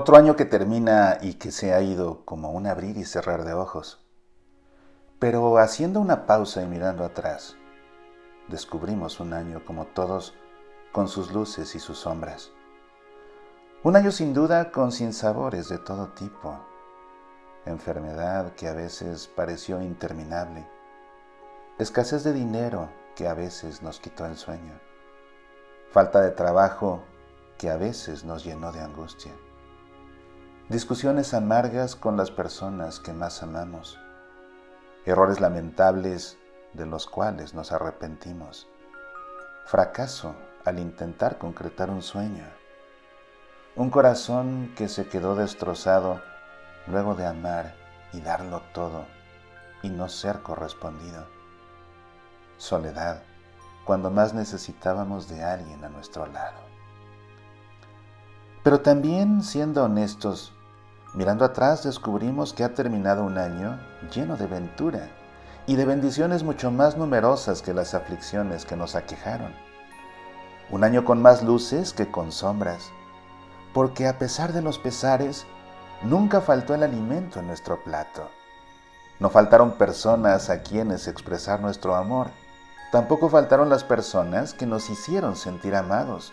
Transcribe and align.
Otro 0.00 0.16
año 0.16 0.34
que 0.34 0.46
termina 0.46 1.18
y 1.20 1.34
que 1.34 1.50
se 1.50 1.74
ha 1.74 1.82
ido 1.82 2.24
como 2.24 2.52
un 2.52 2.66
abrir 2.66 2.96
y 2.96 3.04
cerrar 3.04 3.44
de 3.44 3.52
ojos. 3.52 4.02
Pero 5.18 5.58
haciendo 5.58 6.00
una 6.00 6.24
pausa 6.24 6.62
y 6.62 6.66
mirando 6.66 7.04
atrás, 7.04 7.58
descubrimos 8.48 9.20
un 9.20 9.34
año 9.34 9.62
como 9.66 9.88
todos, 9.88 10.32
con 10.90 11.06
sus 11.06 11.32
luces 11.34 11.74
y 11.74 11.80
sus 11.80 11.98
sombras. 11.98 12.50
Un 13.82 13.94
año 13.94 14.10
sin 14.10 14.32
duda 14.32 14.72
con 14.72 14.90
sinsabores 14.90 15.68
de 15.68 15.76
todo 15.76 16.08
tipo. 16.14 16.58
Enfermedad 17.66 18.54
que 18.54 18.68
a 18.68 18.72
veces 18.72 19.28
pareció 19.28 19.82
interminable. 19.82 20.66
Escasez 21.78 22.24
de 22.24 22.32
dinero 22.32 22.88
que 23.14 23.28
a 23.28 23.34
veces 23.34 23.82
nos 23.82 24.00
quitó 24.00 24.24
el 24.24 24.38
sueño. 24.38 24.80
Falta 25.92 26.22
de 26.22 26.30
trabajo 26.30 27.02
que 27.58 27.68
a 27.68 27.76
veces 27.76 28.24
nos 28.24 28.44
llenó 28.44 28.72
de 28.72 28.80
angustia. 28.80 29.32
Discusiones 30.70 31.34
amargas 31.34 31.96
con 31.96 32.16
las 32.16 32.30
personas 32.30 33.00
que 33.00 33.12
más 33.12 33.42
amamos. 33.42 33.98
Errores 35.04 35.40
lamentables 35.40 36.38
de 36.74 36.86
los 36.86 37.08
cuales 37.08 37.54
nos 37.54 37.72
arrepentimos, 37.72 38.68
fracaso 39.64 40.36
al 40.64 40.78
intentar 40.78 41.38
concretar 41.38 41.90
un 41.90 42.02
sueño, 42.02 42.44
un 43.74 43.90
corazón 43.90 44.72
que 44.76 44.86
se 44.86 45.08
quedó 45.08 45.34
destrozado 45.34 46.22
luego 46.86 47.16
de 47.16 47.26
amar 47.26 47.74
y 48.12 48.20
darlo 48.20 48.62
todo 48.72 49.06
y 49.82 49.88
no 49.88 50.08
ser 50.08 50.40
correspondido, 50.42 51.26
soledad 52.58 53.24
cuando 53.84 54.12
más 54.12 54.34
necesitábamos 54.34 55.28
de 55.28 55.42
alguien 55.42 55.84
a 55.84 55.88
nuestro 55.88 56.26
lado. 56.26 56.60
Pero 58.62 58.82
también, 58.82 59.42
siendo 59.42 59.82
honestos, 59.82 60.54
Mirando 61.12 61.44
atrás 61.44 61.82
descubrimos 61.82 62.52
que 62.52 62.62
ha 62.62 62.74
terminado 62.74 63.24
un 63.24 63.36
año 63.36 63.80
lleno 64.14 64.36
de 64.36 64.46
ventura 64.46 65.08
y 65.66 65.74
de 65.74 65.84
bendiciones 65.84 66.44
mucho 66.44 66.70
más 66.70 66.96
numerosas 66.96 67.62
que 67.62 67.74
las 67.74 67.94
aflicciones 67.94 68.64
que 68.64 68.76
nos 68.76 68.94
aquejaron. 68.94 69.52
Un 70.70 70.84
año 70.84 71.04
con 71.04 71.20
más 71.20 71.42
luces 71.42 71.92
que 71.92 72.08
con 72.08 72.30
sombras, 72.30 72.90
porque 73.74 74.06
a 74.06 74.18
pesar 74.18 74.52
de 74.52 74.62
los 74.62 74.78
pesares, 74.78 75.46
nunca 76.02 76.40
faltó 76.40 76.74
el 76.74 76.84
alimento 76.84 77.40
en 77.40 77.48
nuestro 77.48 77.82
plato. 77.82 78.30
No 79.18 79.30
faltaron 79.30 79.72
personas 79.72 80.48
a 80.48 80.62
quienes 80.62 81.08
expresar 81.08 81.60
nuestro 81.60 81.96
amor. 81.96 82.28
Tampoco 82.92 83.28
faltaron 83.28 83.68
las 83.68 83.82
personas 83.82 84.54
que 84.54 84.64
nos 84.64 84.88
hicieron 84.90 85.34
sentir 85.34 85.74
amados. 85.74 86.32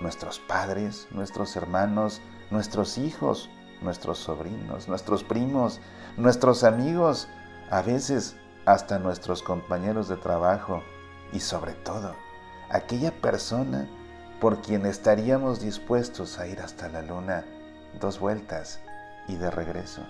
Nuestros 0.00 0.40
padres, 0.40 1.06
nuestros 1.10 1.56
hermanos, 1.56 2.20
nuestros 2.50 2.98
hijos, 2.98 3.48
nuestros 3.82 4.18
sobrinos, 4.18 4.88
nuestros 4.88 5.24
primos, 5.24 5.80
nuestros 6.16 6.64
amigos, 6.64 7.28
a 7.70 7.82
veces 7.82 8.36
hasta 8.66 8.98
nuestros 8.98 9.42
compañeros 9.42 10.08
de 10.08 10.16
trabajo 10.16 10.82
y 11.32 11.40
sobre 11.40 11.72
todo 11.72 12.14
aquella 12.70 13.12
persona 13.12 13.88
por 14.40 14.60
quien 14.60 14.86
estaríamos 14.86 15.60
dispuestos 15.60 16.38
a 16.38 16.46
ir 16.46 16.60
hasta 16.60 16.88
la 16.88 17.02
luna 17.02 17.44
dos 18.00 18.20
vueltas 18.20 18.80
y 19.26 19.36
de 19.36 19.50
regreso. 19.50 20.02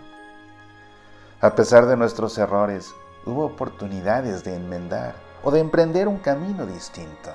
A 1.40 1.54
pesar 1.54 1.86
de 1.86 1.96
nuestros 1.96 2.36
errores, 2.36 2.92
hubo 3.24 3.46
oportunidades 3.46 4.44
de 4.44 4.56
enmendar 4.56 5.14
o 5.42 5.50
de 5.50 5.60
emprender 5.60 6.08
un 6.08 6.18
camino 6.18 6.66
distinto. 6.66 7.30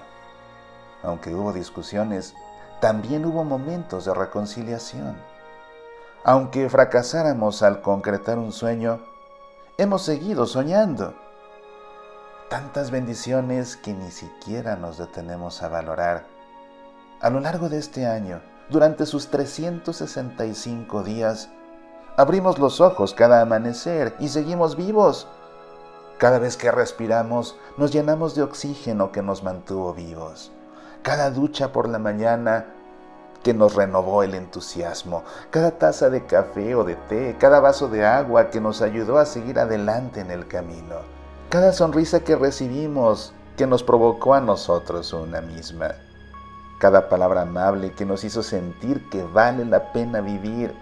Aunque 1.04 1.34
hubo 1.34 1.54
discusiones, 1.54 2.34
también 2.82 3.26
hubo 3.26 3.44
momentos 3.44 4.06
de 4.06 4.14
reconciliación 4.14 5.16
aunque 6.24 6.70
fracasáramos 6.70 7.64
al 7.64 7.82
concretar 7.82 8.38
un 8.38 8.52
sueño, 8.52 9.00
hemos 9.78 10.04
seguido 10.04 10.46
soñando. 10.46 11.14
Tantas 12.50 12.92
bendiciones 12.92 13.76
que 13.76 13.94
ni 13.94 14.10
siquiera 14.12 14.76
nos 14.76 14.98
detenemos 14.98 15.62
a 15.64 15.68
valorar. 15.68 16.26
A 17.20 17.30
lo 17.30 17.40
largo 17.40 17.68
de 17.68 17.80
este 17.80 18.06
año, 18.06 18.42
durante 18.70 19.06
sus 19.06 19.28
365 19.30 21.04
días, 21.04 21.50
abrimos 22.16 22.58
los 22.58 22.80
ojos 22.80 23.14
cada 23.14 23.42
amanecer 23.42 24.16
y 24.20 24.30
seguimos 24.30 24.78
vivos. 24.78 25.28
Cada 26.20 26.40
vez 26.40 26.56
que 26.56 26.72
respiramos, 26.72 27.58
nos 27.78 27.92
llenamos 27.92 28.36
de 28.36 28.44
oxígeno 28.44 29.12
que 29.12 29.22
nos 29.22 29.44
mantuvo 29.44 29.94
vivos. 29.94 30.52
Cada 31.02 31.32
ducha 31.32 31.74
por 31.74 31.90
la 31.90 32.00
mañana 32.00 32.68
que 33.44 33.54
nos 33.54 33.76
renovó 33.76 34.24
el 34.24 34.34
entusiasmo, 34.34 35.24
cada 35.52 35.72
taza 35.72 36.10
de 36.10 36.26
café 36.26 36.76
o 36.76 36.84
de 36.84 36.96
té, 36.96 37.36
cada 37.38 37.60
vaso 37.60 37.90
de 37.90 38.06
agua 38.06 38.50
que 38.50 38.62
nos 38.62 38.82
ayudó 38.82 39.18
a 39.18 39.26
seguir 39.26 39.60
adelante 39.60 40.22
en 40.22 40.32
el 40.32 40.48
camino, 40.48 40.96
cada 41.50 41.74
sonrisa 41.74 42.22
que 42.22 42.38
recibimos 42.38 43.34
que 43.58 43.68
nos 43.68 43.84
provocó 43.84 44.34
a 44.34 44.42
nosotros 44.42 45.12
una 45.14 45.42
misma, 45.42 45.92
cada 46.80 47.10
palabra 47.10 47.42
amable 47.42 47.92
que 47.92 48.06
nos 48.06 48.24
hizo 48.24 48.42
sentir 48.42 49.10
que 49.10 49.24
vale 49.24 49.66
la 49.66 49.92
pena 49.92 50.22
vivir, 50.22 50.74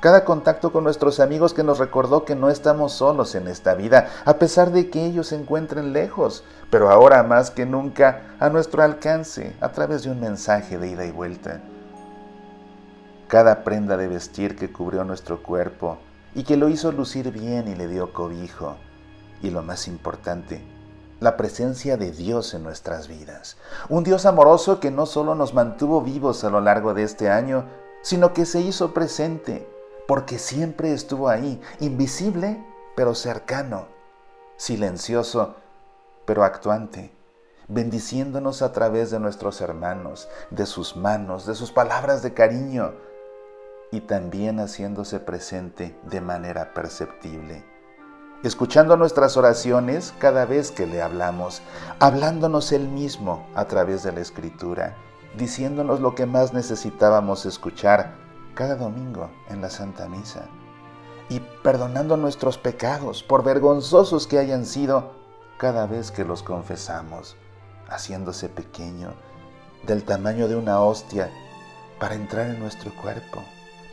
cada 0.00 0.26
contacto 0.26 0.70
con 0.70 0.84
nuestros 0.84 1.18
amigos 1.18 1.54
que 1.54 1.64
nos 1.64 1.78
recordó 1.78 2.26
que 2.26 2.36
no 2.36 2.50
estamos 2.50 2.92
solos 2.92 3.34
en 3.34 3.48
esta 3.48 3.74
vida, 3.74 4.10
a 4.26 4.34
pesar 4.34 4.70
de 4.70 4.90
que 4.90 5.06
ellos 5.06 5.28
se 5.28 5.36
encuentren 5.36 5.94
lejos, 5.94 6.44
pero 6.68 6.90
ahora 6.90 7.22
más 7.22 7.50
que 7.50 7.64
nunca 7.64 8.20
a 8.38 8.50
nuestro 8.50 8.82
alcance 8.82 9.56
a 9.62 9.70
través 9.70 10.02
de 10.02 10.10
un 10.10 10.20
mensaje 10.20 10.76
de 10.76 10.88
ida 10.88 11.06
y 11.06 11.10
vuelta 11.10 11.62
cada 13.28 13.64
prenda 13.64 13.96
de 13.96 14.08
vestir 14.08 14.56
que 14.56 14.72
cubrió 14.72 15.04
nuestro 15.04 15.42
cuerpo 15.42 15.98
y 16.34 16.44
que 16.44 16.56
lo 16.56 16.68
hizo 16.68 16.92
lucir 16.92 17.30
bien 17.30 17.68
y 17.68 17.74
le 17.74 17.88
dio 17.88 18.12
cobijo. 18.12 18.76
Y 19.42 19.50
lo 19.50 19.62
más 19.62 19.88
importante, 19.88 20.62
la 21.20 21.36
presencia 21.36 21.96
de 21.96 22.10
Dios 22.10 22.54
en 22.54 22.62
nuestras 22.62 23.08
vidas. 23.08 23.56
Un 23.88 24.04
Dios 24.04 24.26
amoroso 24.26 24.80
que 24.80 24.90
no 24.90 25.06
solo 25.06 25.34
nos 25.34 25.54
mantuvo 25.54 26.02
vivos 26.02 26.44
a 26.44 26.50
lo 26.50 26.60
largo 26.60 26.94
de 26.94 27.02
este 27.02 27.30
año, 27.30 27.66
sino 28.02 28.32
que 28.32 28.46
se 28.46 28.60
hizo 28.60 28.92
presente, 28.92 29.68
porque 30.06 30.38
siempre 30.38 30.92
estuvo 30.92 31.28
ahí, 31.28 31.60
invisible, 31.80 32.62
pero 32.96 33.14
cercano, 33.14 33.86
silencioso, 34.56 35.56
pero 36.26 36.44
actuante, 36.44 37.12
bendiciéndonos 37.68 38.62
a 38.62 38.72
través 38.72 39.10
de 39.10 39.20
nuestros 39.20 39.60
hermanos, 39.60 40.28
de 40.50 40.66
sus 40.66 40.96
manos, 40.96 41.46
de 41.46 41.54
sus 41.54 41.72
palabras 41.72 42.22
de 42.22 42.34
cariño, 42.34 42.92
y 43.94 44.00
también 44.00 44.58
haciéndose 44.58 45.20
presente 45.20 45.96
de 46.02 46.20
manera 46.20 46.74
perceptible. 46.74 47.64
Escuchando 48.42 48.96
nuestras 48.96 49.36
oraciones 49.36 50.12
cada 50.18 50.46
vez 50.46 50.72
que 50.72 50.84
le 50.84 51.00
hablamos, 51.00 51.62
hablándonos 52.00 52.72
Él 52.72 52.88
mismo 52.88 53.46
a 53.54 53.66
través 53.66 54.02
de 54.02 54.10
la 54.10 54.20
Escritura, 54.20 54.96
diciéndonos 55.38 56.00
lo 56.00 56.16
que 56.16 56.26
más 56.26 56.52
necesitábamos 56.52 57.46
escuchar 57.46 58.16
cada 58.54 58.74
domingo 58.74 59.30
en 59.48 59.60
la 59.62 59.70
Santa 59.70 60.08
Misa, 60.08 60.46
y 61.28 61.38
perdonando 61.62 62.16
nuestros 62.16 62.58
pecados, 62.58 63.22
por 63.22 63.44
vergonzosos 63.44 64.26
que 64.26 64.40
hayan 64.40 64.66
sido, 64.66 65.12
cada 65.56 65.86
vez 65.86 66.10
que 66.10 66.24
los 66.24 66.42
confesamos, 66.42 67.36
haciéndose 67.88 68.48
pequeño, 68.48 69.14
del 69.86 70.02
tamaño 70.02 70.48
de 70.48 70.56
una 70.56 70.80
hostia, 70.80 71.30
para 72.00 72.16
entrar 72.16 72.50
en 72.50 72.58
nuestro 72.58 72.92
cuerpo 72.96 73.40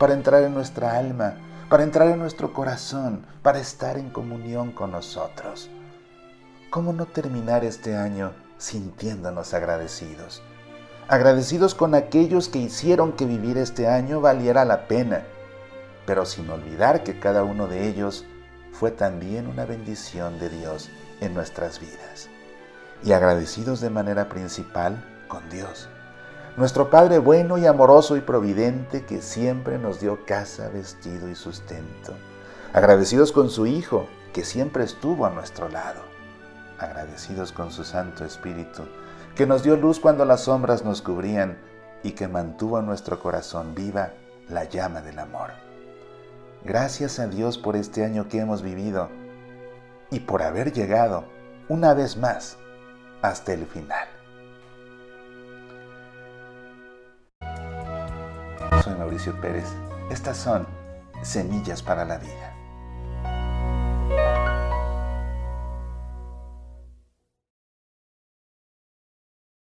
para 0.02 0.16
entrar 0.16 0.42
en 0.42 0.56
nuestra 0.56 0.98
alma, 0.98 1.36
para 1.70 1.84
entrar 1.84 2.08
en 2.08 2.18
nuestro 2.18 2.54
corazón, 2.54 3.24
para 3.44 3.60
estar 3.60 4.00
en 4.00 4.10
comunión 4.10 4.72
con 4.72 4.94
nosotros. 4.94 5.70
¿Cómo 6.72 6.92
no 6.92 7.06
terminar 7.06 7.64
este 7.64 7.96
año 7.96 8.32
sintiéndonos 8.58 9.54
agradecidos? 9.54 10.42
Agradecidos 11.08 11.76
con 11.76 11.94
aquellos 11.94 12.50
que 12.50 12.58
hicieron 12.58 13.14
que 13.14 13.28
vivir 13.28 13.60
este 13.60 13.88
año 13.88 14.22
valiera 14.22 14.66
la 14.66 14.88
pena, 14.88 15.22
pero 16.08 16.26
sin 16.26 16.50
olvidar 16.50 17.04
que 17.04 17.20
cada 17.20 17.44
uno 17.44 17.68
de 17.68 17.88
ellos 17.88 18.26
fue 18.72 18.90
también 18.90 19.46
una 19.46 19.66
bendición 19.66 20.40
de 20.40 20.50
Dios 20.50 20.90
en 21.20 21.36
nuestras 21.36 21.80
vidas. 21.80 22.28
Y 23.04 23.12
agradecidos 23.12 23.82
de 23.82 23.92
manera 23.92 24.30
principal 24.30 25.06
con 25.28 25.48
Dios 25.52 25.88
nuestro 26.58 26.90
Padre 26.90 27.20
bueno 27.20 27.58
y 27.58 27.66
amoroso 27.66 28.18
y 28.18 28.22
providente 28.22 29.06
que 29.06 29.22
siempre 29.22 29.78
nos 29.78 30.00
dio 30.00 30.26
casa, 30.26 30.70
vestido 30.70 31.30
y 31.30 31.36
sustento. 31.36 32.14
Agradecidos 32.74 33.32
con 33.32 33.50
su 33.50 33.66
Hijo, 33.66 34.08
que 34.34 34.44
siempre 34.44 34.84
estuvo 34.84 35.26
a 35.26 35.30
nuestro 35.30 35.70
lado. 35.70 36.02
Agradecidos 36.78 37.52
con 37.52 37.72
su 37.72 37.84
Santo 37.84 38.26
Espíritu, 38.26 38.84
que 39.36 39.46
nos 39.46 39.64
dio 39.64 39.78
luz 39.78 40.00
cuando 40.00 40.26
las 40.26 40.42
sombras 40.42 40.84
nos 40.84 41.02
cubrían 41.02 41.58
y 42.04 42.12
que 42.12 42.28
mantuvo 42.28 42.80
en 42.80 42.86
nuestro 42.86 43.20
corazón 43.20 43.74
viva 43.76 44.12
la 44.50 44.66
llama 44.66 45.02
del 45.02 45.20
amor. 45.20 45.52
Gracias 46.64 47.20
a 47.20 47.28
Dios 47.28 47.58
por 47.58 47.76
este 47.76 48.04
año 48.04 48.28
que 48.28 48.40
hemos 48.40 48.62
vivido 48.62 49.10
y 50.10 50.20
por 50.20 50.44
haber 50.44 50.74
llegado 50.74 51.24
una 51.70 51.94
vez 51.94 52.18
más 52.18 52.58
hasta 53.22 53.54
el 53.54 53.66
final. 53.66 54.11
Pérez. 59.42 59.66
Estas 60.10 60.38
son 60.38 60.66
Semillas 61.22 61.84
para 61.84 62.06
la 62.06 62.18
Vida. 62.18 62.61